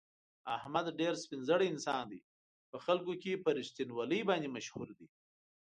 [0.57, 2.21] احمد ډېر سپین زړی انسان دی،
[2.71, 5.07] په خلکو کې په رښتینولي باندې مشهور دی.